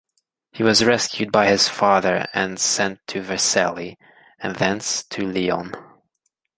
[0.51, 3.97] He was rescued by his father and sent to Vercelli,
[4.39, 5.75] and thence to Lyon.